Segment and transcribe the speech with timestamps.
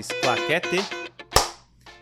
[0.00, 0.76] mais claquete.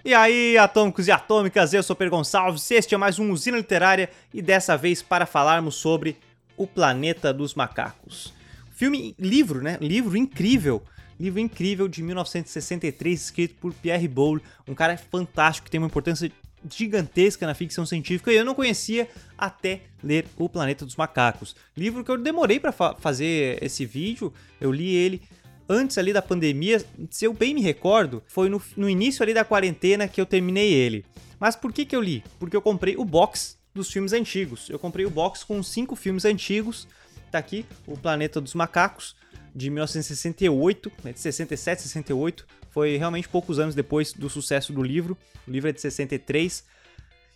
[0.04, 4.08] E aí, atômicos e atômicas, eu sou Per Gonçalves, este é mais um Usina Literária
[4.32, 6.16] e dessa vez para falarmos sobre
[6.56, 8.32] O Planeta dos Macacos.
[8.70, 9.76] Filme, livro, né?
[9.80, 10.80] Livro incrível.
[11.18, 16.30] Livro incrível de 1963, escrito por Pierre Boulle, um cara fantástico que tem uma importância
[16.70, 21.56] gigantesca na ficção científica e eu não conhecia até ler O Planeta dos Macacos.
[21.76, 25.22] Livro que eu demorei para fa fazer esse vídeo, eu li ele
[25.68, 29.44] antes ali da pandemia, se eu bem me recordo, foi no, no início ali da
[29.44, 31.04] quarentena que eu terminei ele.
[31.38, 32.24] Mas por que que eu li?
[32.38, 34.68] Porque eu comprei o box dos filmes antigos.
[34.68, 36.88] Eu comprei o box com cinco filmes antigos.
[37.30, 39.14] Tá aqui, O Planeta dos Macacos,
[39.54, 42.46] de 1968, né, de 67, 68.
[42.70, 45.16] Foi realmente poucos anos depois do sucesso do livro.
[45.46, 46.64] O livro é de 63.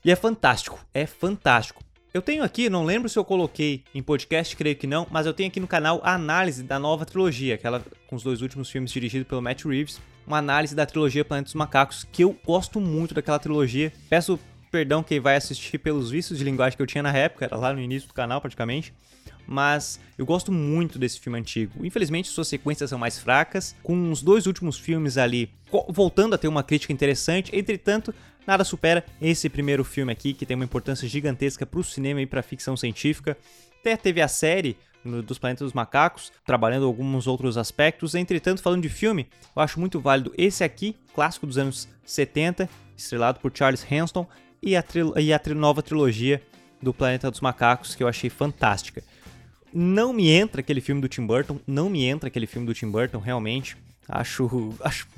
[0.05, 1.83] E é fantástico, é fantástico.
[2.15, 5.33] Eu tenho aqui, não lembro se eu coloquei em podcast, creio que não, mas eu
[5.33, 8.93] tenho aqui no canal a análise da nova trilogia, aquela com os dois últimos filmes
[8.93, 13.15] dirigidos pelo Matt Reeves, uma análise da trilogia Planeta dos Macacos, que eu gosto muito
[13.15, 13.91] daquela trilogia.
[14.11, 14.39] Peço
[14.71, 17.73] perdão quem vai assistir pelos vícios de linguagem que eu tinha na época, era lá
[17.73, 18.93] no início do canal praticamente.
[19.47, 21.85] Mas eu gosto muito desse filme antigo.
[21.85, 25.51] Infelizmente, suas sequências são mais fracas, com os dois últimos filmes ali
[25.89, 27.57] voltando a ter uma crítica interessante.
[27.57, 28.15] Entretanto,
[28.47, 32.27] nada supera esse primeiro filme aqui, que tem uma importância gigantesca para o cinema e
[32.27, 33.37] para a ficção científica.
[33.81, 38.15] Até teve a série dos Planetas dos Macacos, trabalhando alguns outros aspectos.
[38.15, 43.41] Entretanto, falando de filme, eu acho muito válido esse aqui, clássico dos anos 70, estrelado
[43.41, 44.27] por Charles Heston,
[44.63, 44.85] e a,
[45.21, 46.41] e a nova trilogia
[46.81, 49.03] do Planeta dos Macacos, que eu achei fantástica.
[49.73, 52.91] Não me entra aquele filme do Tim Burton, não me entra aquele filme do Tim
[52.91, 53.77] Burton, realmente.
[54.09, 54.75] Acho.
[54.81, 55.09] acho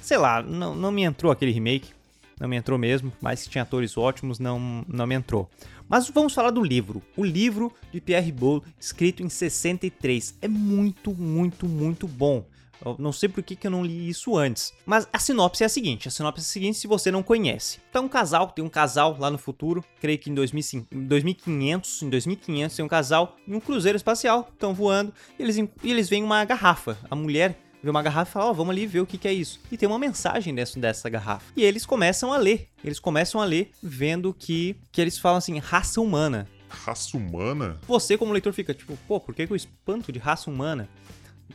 [0.00, 1.97] sei lá, não, não me entrou aquele remake
[2.40, 5.48] não me entrou mesmo, mas que tinha atores ótimos, não, não me entrou.
[5.88, 7.02] Mas vamos falar do livro.
[7.16, 10.36] O livro de Pierre Boulle, escrito em 63.
[10.42, 12.44] É muito, muito, muito bom.
[12.84, 14.72] Eu não sei por que, que eu não li isso antes.
[14.86, 17.80] Mas a sinopse é a seguinte: a sinopse é a seguinte se você não conhece.
[17.90, 22.10] Então, um casal, tem um casal lá no futuro, creio que em 2005, 2500, em
[22.10, 26.22] 2500 tem um casal em um cruzeiro espacial, estão voando, e eles, e eles veem
[26.22, 26.96] uma garrafa.
[27.10, 29.28] A mulher vê uma garrafa e fala, ó, oh, vamos ali ver o que, que
[29.28, 29.60] é isso.
[29.70, 31.52] E tem uma mensagem dentro dessa garrafa.
[31.56, 32.68] E eles começam a ler.
[32.84, 36.48] Eles começam a ler vendo que, que eles falam assim, raça humana.
[36.68, 37.78] Raça humana?
[37.86, 40.88] Você, como leitor, fica tipo, pô, por que, que eu espanto de raça humana?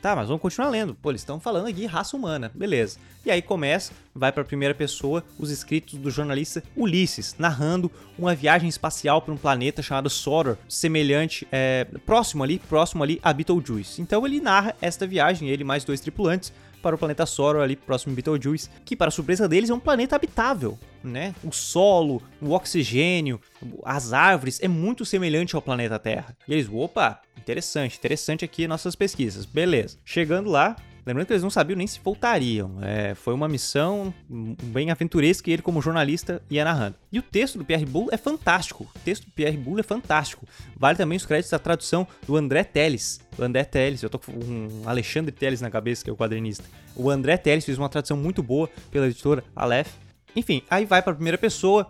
[0.01, 0.93] Tá, mas vamos continuar lendo.
[0.95, 2.99] Pô, eles estão falando aqui raça humana, beleza.
[3.25, 8.35] E aí começa, vai para a primeira pessoa, os escritos do jornalista Ulisses, narrando uma
[8.35, 14.01] viagem espacial para um planeta chamado Soror, semelhante, é, próximo ali, próximo ali a Betelgeuse.
[14.01, 16.51] Então ele narra esta viagem, ele mais dois tripulantes,
[16.83, 20.17] para o planeta Soror ali próximo a Betelgeuse, que para surpresa deles é um planeta
[20.17, 21.33] habitável, né?
[21.43, 23.39] O solo, o oxigênio,
[23.85, 26.35] as árvores é muito semelhante ao planeta Terra.
[26.45, 29.45] E eles, opa, interessante, interessante aqui nossas pesquisas.
[29.45, 29.97] Beleza.
[30.03, 32.77] Chegando lá, Lembrando que eles não sabiam nem se voltariam.
[32.81, 36.95] É, foi uma missão bem aventuresca e ele, como jornalista, ia narrando.
[37.11, 38.87] E o texto do Pierre Boulle é fantástico.
[38.95, 40.47] O texto do Pierre Boulle é fantástico.
[40.77, 43.19] Vale também os créditos da tradução do André Teles.
[43.37, 46.63] O André Teles, eu tô com um Alexandre Teles na cabeça, que é o quadrinista.
[46.95, 49.93] O André Teles fez uma tradução muito boa pela editora Aleph.
[50.35, 51.89] Enfim, aí vai para a primeira pessoa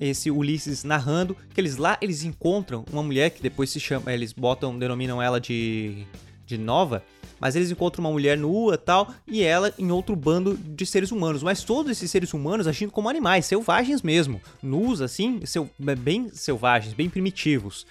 [0.00, 4.32] esse Ulisses narrando que eles lá eles encontram uma mulher que depois se chama, eles
[4.32, 6.06] botam, denominam ela de
[6.46, 7.02] de Nova,
[7.40, 11.42] mas eles encontram uma mulher nua tal, e ela em outro bando de seres humanos.
[11.42, 14.40] Mas todos esses seres humanos agindo como animais, selvagens mesmo.
[14.62, 17.86] Nus, assim, sel bem selvagens, bem primitivos.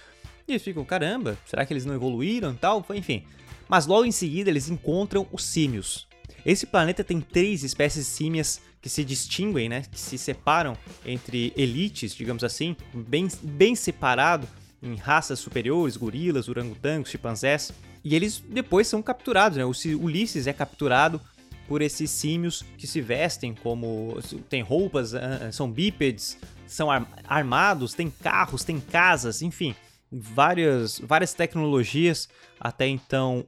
[0.46, 2.84] E eles ficam, caramba, será que eles não evoluíram tal?
[2.94, 3.24] Enfim.
[3.68, 6.08] Mas logo em seguida eles encontram os símios.
[6.44, 9.82] Esse planeta tem três espécies símias que se distinguem, né?
[9.90, 14.48] Que se separam entre elites, digamos assim, bem, bem separado
[14.82, 17.72] em raças superiores, gorilas, orangotangos, chimpanzés.
[18.04, 19.64] E eles depois são capturados, né?
[19.64, 21.20] O Ulisses é capturado
[21.66, 24.18] por esses símios que se vestem como.
[24.48, 25.12] tem roupas,
[25.52, 26.88] são bípedes, são
[27.26, 29.74] armados, tem carros, tem casas, enfim,
[30.10, 33.44] várias, várias tecnologias até então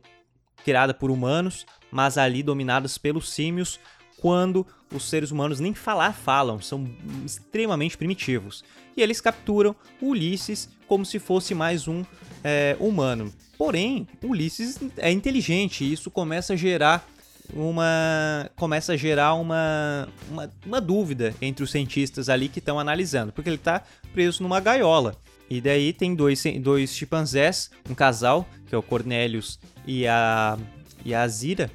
[0.64, 3.80] criadas por humanos, mas ali dominadas pelos símios,
[4.20, 6.88] quando os seres humanos nem falar falam, são
[7.24, 8.62] extremamente primitivos.
[8.96, 12.04] E eles capturam Ulisses como se fosse mais um
[12.44, 13.32] é, humano.
[13.56, 17.06] Porém, Ulisses é inteligente e isso começa a gerar
[17.52, 23.32] uma começa a gerar uma, uma, uma dúvida entre os cientistas ali que estão analisando,
[23.32, 23.82] porque ele está
[24.12, 25.16] preso numa gaiola.
[25.48, 30.56] E daí tem dois, dois chimpanzés, um casal, que é o Cornelius e a,
[31.04, 31.68] e a Zira,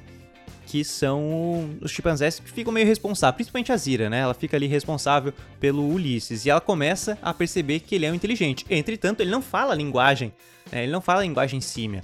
[0.66, 4.18] que são os chimpanzés que ficam meio responsáveis, principalmente a Zira, né?
[4.18, 8.14] Ela fica ali responsável pelo Ulisses e ela começa a perceber que ele é um
[8.14, 8.66] inteligente.
[8.68, 10.32] Entretanto, ele não fala a linguagem,
[10.70, 10.82] né?
[10.82, 12.02] ele não fala a linguagem símia.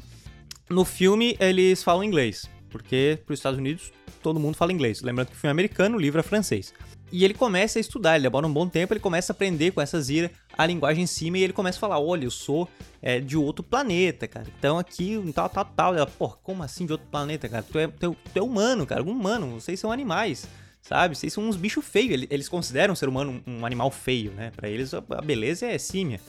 [0.71, 2.49] No filme, eles falam inglês.
[2.71, 3.93] porque para os Estados Unidos
[4.23, 5.03] todo mundo fala inglês.
[5.03, 6.73] Lembrando que o filme é americano, o livro é francês.
[7.13, 9.83] E ele começa a estudar, ele demora um bom tempo, ele começa a aprender com
[9.83, 12.67] essa Zira a linguagem em cima e ele começa a falar: olha, eu sou
[13.03, 14.47] é, de outro planeta, cara.
[14.59, 15.95] Então aqui, tal, tal, tal.
[15.95, 17.63] Ela, pô, como assim de outro planeta, cara?
[17.63, 20.49] Tu é, tu, tu é humano, cara, um humano, vocês são animais
[20.83, 21.17] sabe?
[21.17, 22.27] Vocês são uns bichos feios.
[22.29, 24.51] Eles consideram o ser humano um animal feio, né?
[24.55, 26.21] Para eles a beleza é símia.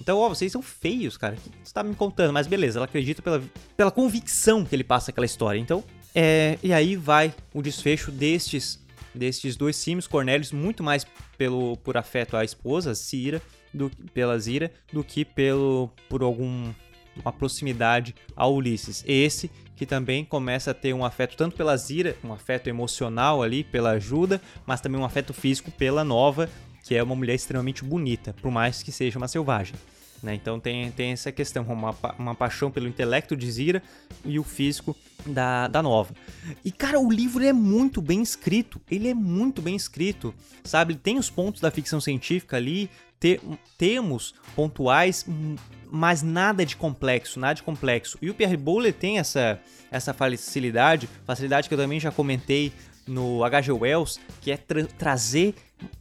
[0.00, 1.36] Então, ó, vocês são feios, cara.
[1.62, 2.32] Você tá me contando?
[2.32, 3.42] Mas beleza, ela acredita pela,
[3.76, 5.58] pela convicção que ele passa aquela história.
[5.58, 5.82] Então,
[6.14, 8.78] é, e aí vai o desfecho destes
[9.14, 11.06] destes dois símios, Cornélios, muito mais
[11.36, 13.42] pelo por afeto à esposa, Cira,
[13.72, 16.72] do, pela Zira, do que pelo por algum
[17.16, 19.04] uma proximidade a Ulisses.
[19.06, 23.64] Esse que também começa a ter um afeto tanto pela Zira, um afeto emocional ali
[23.64, 26.48] pela ajuda, mas também um afeto físico pela Nova,
[26.84, 29.74] que é uma mulher extremamente bonita, por mais que seja uma selvagem.
[30.22, 30.34] Né?
[30.34, 33.82] Então tem, tem essa questão, uma, uma paixão pelo intelecto de Zira
[34.24, 34.96] e o físico
[35.26, 36.14] da, da nova.
[36.64, 40.32] E cara, o livro é muito bem escrito, ele é muito bem escrito,
[40.62, 40.94] sabe?
[40.94, 42.88] Tem os pontos da ficção científica ali,
[43.18, 43.40] te,
[43.76, 45.26] temos pontuais,
[45.90, 48.16] mas nada de complexo, nada de complexo.
[48.22, 49.60] E o Pierre Boulle tem essa,
[49.90, 52.72] essa facilidade, facilidade que eu também já comentei
[53.06, 53.72] no H.G.
[53.72, 55.54] Wells, que é tra trazer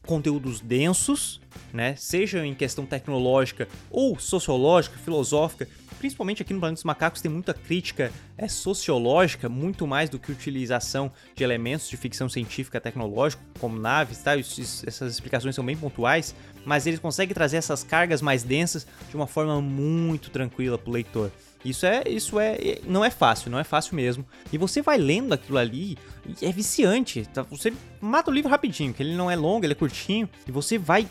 [0.06, 1.42] conteúdos densos,
[1.74, 1.96] né?
[1.96, 5.68] Seja em questão tecnológica ou sociológica, filosófica,
[6.00, 10.32] principalmente aqui no Planeta dos Macacos tem muita crítica é, sociológica, muito mais do que
[10.32, 14.38] utilização de elementos de ficção científica tecnológica, como naves, tá?
[14.38, 16.36] essas explicações são bem pontuais,
[16.66, 20.94] mas eles conseguem trazer essas cargas mais densas de uma forma muito tranquila para o
[20.94, 21.32] leitor.
[21.64, 24.26] Isso é, isso é, não é fácil, não é fácil mesmo.
[24.52, 25.98] E você vai lendo aquilo ali,
[26.42, 27.28] e é viciante.
[27.32, 27.44] Tá?
[27.44, 30.78] Você mata o livro rapidinho, que ele não é longo, ele é curtinho, e você
[30.78, 31.08] vai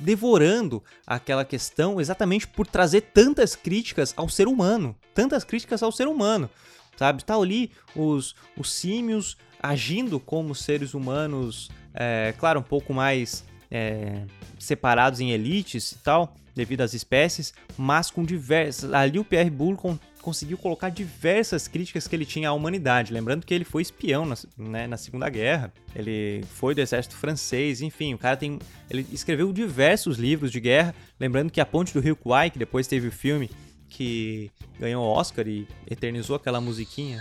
[0.00, 6.08] devorando aquela questão exatamente por trazer tantas críticas ao ser humano, tantas críticas ao ser
[6.08, 6.48] humano.
[6.96, 13.44] Sabe, tá ali os, os símios agindo como seres humanos, é, claro, um pouco mais
[13.70, 14.24] é,
[14.58, 18.92] separados em elites e tal, devido às espécies, mas com diversas.
[18.92, 23.12] Ali o Pierre Boulle con conseguiu colocar diversas críticas que ele tinha à humanidade.
[23.12, 27.80] Lembrando que ele foi espião na, né, na Segunda Guerra, ele foi do exército francês,
[27.80, 28.58] enfim, o cara tem.
[28.88, 30.94] Ele escreveu diversos livros de guerra.
[31.18, 33.50] Lembrando que A Ponte do Rio Kwai, que depois teve o filme
[33.88, 37.20] que ganhou o Oscar e eternizou aquela musiquinha.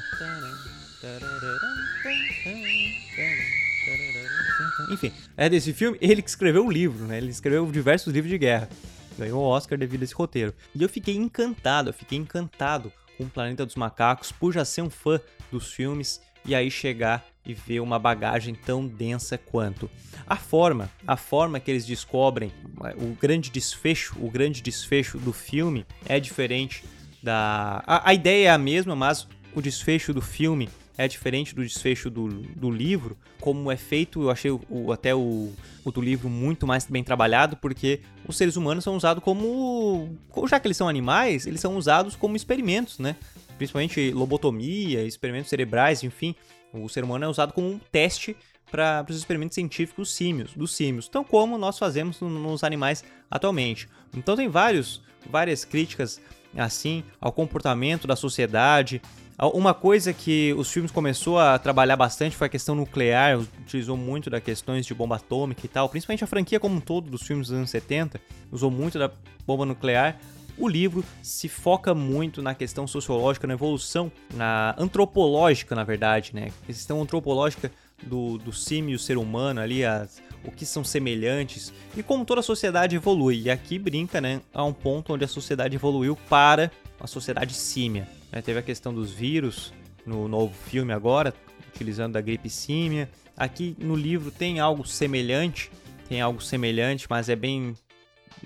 [4.91, 7.17] Enfim, é desse filme, ele que escreveu o livro, né?
[7.17, 8.69] Ele escreveu diversos livros de guerra.
[9.19, 10.53] Ganhou o Oscar devido a esse roteiro.
[10.73, 14.81] E eu fiquei encantado, eu fiquei encantado com o Planeta dos Macacos por já ser
[14.81, 15.19] um fã
[15.51, 19.89] dos filmes e aí chegar e ver uma bagagem tão densa quanto.
[20.25, 22.51] A forma, a forma que eles descobrem,
[22.97, 26.85] o grande desfecho, o grande desfecho do filme é diferente
[27.21, 27.83] da.
[27.85, 29.27] A, a ideia é a mesma, mas
[29.59, 34.31] o desfecho do filme é diferente do desfecho do, do livro, como é feito, eu
[34.31, 35.53] achei o, até o,
[35.85, 40.17] o do livro muito mais bem trabalhado, porque os seres humanos são usados como.
[40.49, 43.15] Já que eles são animais, eles são usados como experimentos, né?
[43.57, 46.35] Principalmente lobotomia, experimentos cerebrais, enfim.
[46.73, 48.35] O ser humano é usado como um teste
[48.69, 53.87] para os experimentos científicos símios, dos símios, tão como nós fazemos nos animais atualmente.
[54.15, 56.21] Então tem vários, várias críticas
[56.57, 59.01] assim ao comportamento da sociedade,
[59.47, 64.29] uma coisa que os filmes começou a trabalhar bastante foi a questão nuclear, utilizou muito
[64.29, 67.47] das questões de bomba atômica e tal, principalmente a franquia como um todo dos filmes
[67.47, 68.19] dos anos 70,
[68.51, 69.09] usou muito da
[69.47, 70.19] bomba nuclear.
[70.57, 76.49] O livro se foca muito na questão sociológica, na evolução, na antropológica, na verdade, né?
[76.63, 77.71] A questão antropológica
[78.03, 82.43] do, do símio ser humano ali, as, o que são semelhantes e como toda a
[82.43, 83.43] sociedade evolui.
[83.43, 86.69] E aqui brinca, né, a um ponto onde a sociedade evoluiu para
[86.99, 88.07] a sociedade símia.
[88.31, 88.41] Né?
[88.41, 89.73] Teve a questão dos vírus
[90.05, 91.33] no novo filme agora,
[91.73, 93.09] utilizando a gripe símia.
[93.37, 95.71] Aqui no livro tem algo semelhante,
[96.07, 97.75] tem algo semelhante, mas é bem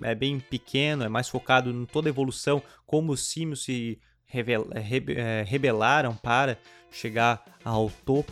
[0.02, 4.00] é bem pequeno, é mais focado em toda a evolução, como os símios se
[5.16, 6.58] é, rebelaram para
[6.92, 8.32] chegar ao topo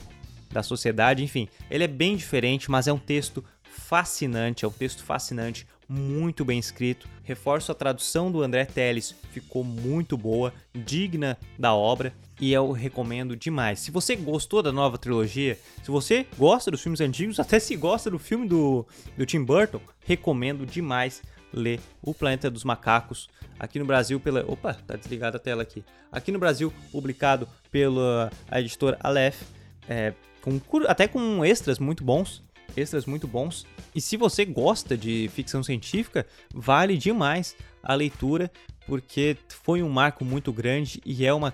[0.51, 5.04] da sociedade, enfim, ele é bem diferente, mas é um texto fascinante, é um texto
[5.04, 7.10] fascinante, muito bem escrito.
[7.21, 13.36] Reforço a tradução do André Teles, ficou muito boa, digna da obra e eu recomendo
[13.36, 13.81] demais.
[13.81, 18.10] Se você gostou da nova trilogia, se você gosta dos filmes antigos, até se gosta
[18.10, 21.21] do filme do, do Tim Burton, recomendo demais
[21.53, 23.29] ler O Planeta dos Macacos,
[23.60, 24.45] aqui no Brasil pela...
[24.50, 25.83] Opa, tá desligada a tela aqui.
[26.10, 29.41] Aqui no Brasil, publicado pela editora Aleph,
[29.89, 32.41] é, com, até com extras muito bons,
[32.75, 33.66] extras muito bons.
[33.94, 38.51] E se você gosta de ficção científica, vale demais a leitura
[38.86, 41.54] porque foi um marco muito grande e é, uma,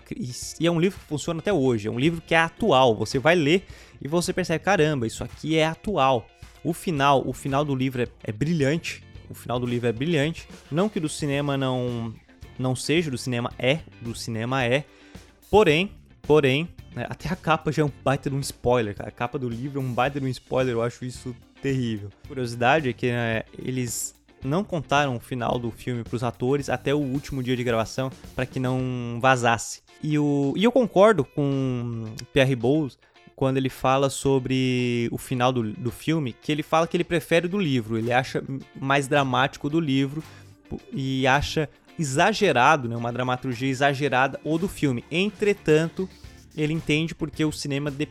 [0.60, 1.88] e é um livro que funciona até hoje.
[1.88, 2.96] É um livro que é atual.
[2.96, 3.66] Você vai ler
[4.02, 6.28] e você percebe, caramba, isso aqui é atual.
[6.64, 9.04] O final, o final do livro é, é brilhante.
[9.30, 10.48] O final do livro é brilhante.
[10.72, 12.14] Não que do cinema não
[12.58, 14.84] não seja, do cinema é, do cinema é.
[15.50, 15.92] Porém,
[16.24, 19.10] porém, né, até a capa já é um baita de um spoiler, cara.
[19.10, 22.10] A capa do livro é um baita de um spoiler, eu acho isso terrível.
[22.28, 26.94] Curiosidade é que né, eles não contaram o final do filme para os atores até
[26.94, 29.82] o último dia de gravação para que não vazasse.
[30.02, 32.98] E, o, e eu concordo com Pierre Bowles
[33.36, 37.48] quando ele fala sobre o final do, do filme, que ele fala que ele prefere
[37.48, 38.44] do livro, ele acha
[38.80, 40.24] mais dramático do livro
[40.92, 45.04] e acha exagerado, né, uma dramaturgia exagerada ou do filme.
[45.12, 46.10] Entretanto,
[46.58, 48.08] ele entende porque o cinema de,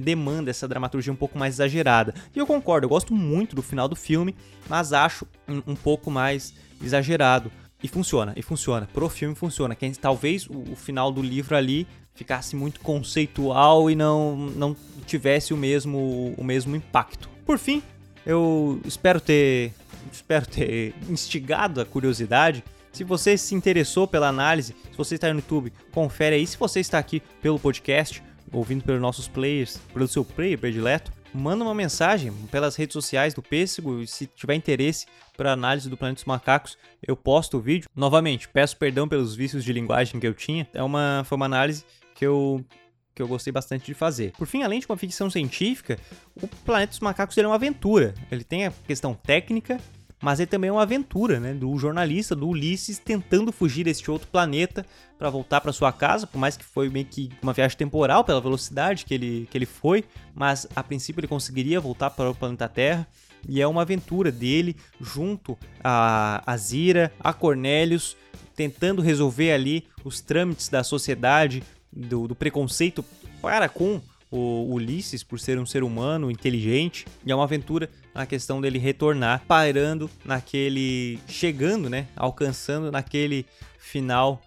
[0.00, 2.14] demanda essa dramaturgia um pouco mais exagerada.
[2.34, 4.34] E eu concordo, eu gosto muito do final do filme,
[4.68, 7.50] mas acho um, um pouco mais exagerado.
[7.82, 8.88] E funciona, e funciona.
[8.92, 9.74] Pro filme funciona.
[9.74, 15.52] Quem, talvez o, o, final do livro ali ficasse muito conceitual e não, não tivesse
[15.54, 17.28] o mesmo, o mesmo impacto.
[17.44, 17.82] Por fim,
[18.24, 19.72] eu espero ter,
[20.12, 25.40] espero ter instigado a curiosidade se você se interessou pela análise, se você está no
[25.40, 26.46] YouTube, confere aí.
[26.46, 31.64] Se você está aqui pelo podcast, ouvindo pelos nossos players, pelo seu player predileto, manda
[31.64, 34.06] uma mensagem pelas redes sociais do Pêssego.
[34.06, 35.06] Se tiver interesse
[35.36, 37.88] para análise do Planeta dos Macacos, eu posto o vídeo.
[37.94, 40.68] Novamente, peço perdão pelos vícios de linguagem que eu tinha.
[40.74, 42.64] É uma, foi uma análise que eu
[43.12, 44.32] que eu gostei bastante de fazer.
[44.32, 45.98] Por fim, além de uma ficção científica,
[46.40, 48.14] o Planeta dos Macacos é uma aventura.
[48.30, 49.78] Ele tem a questão técnica,
[50.22, 54.28] mas ele também é uma aventura, né, do jornalista, do Ulisses, tentando fugir deste outro
[54.28, 54.84] planeta
[55.18, 58.40] para voltar para sua casa, por mais que foi meio que uma viagem temporal pela
[58.40, 62.68] velocidade que ele, que ele foi, mas a princípio ele conseguiria voltar para o planeta
[62.68, 63.06] Terra.
[63.48, 68.14] E é uma aventura dele junto a, a Zira, a Cornélios,
[68.54, 73.02] tentando resolver ali os trâmites da sociedade, do, do preconceito
[73.40, 74.00] para com
[74.30, 78.78] o Ulisses por ser um ser humano inteligente e é uma aventura na questão dele
[78.78, 83.44] retornar, parando naquele, chegando, né, alcançando naquele
[83.78, 84.40] final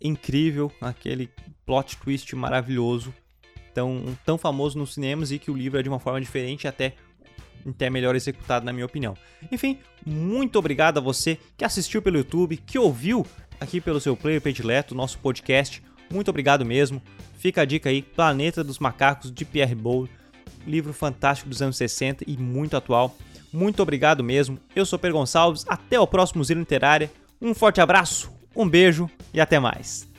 [0.00, 1.28] incrível, naquele
[1.66, 3.12] plot twist maravilhoso,
[3.72, 6.94] tão, tão famoso nos cinemas e que o livro é de uma forma diferente até
[7.66, 9.16] até melhor executado na minha opinião.
[9.50, 13.26] Enfim, muito obrigado a você que assistiu pelo YouTube, que ouviu
[13.58, 15.82] aqui pelo seu player predileto, nosso podcast.
[16.10, 17.02] Muito obrigado mesmo.
[17.38, 20.10] Fica a dica aí, Planeta dos Macacos, de Pierre Boulle,
[20.66, 23.16] livro fantástico dos anos 60 e muito atual.
[23.52, 24.58] Muito obrigado mesmo.
[24.74, 27.10] Eu sou Per Gonçalves, até o próximo Zero Literária.
[27.40, 30.13] Um forte abraço, um beijo e até mais.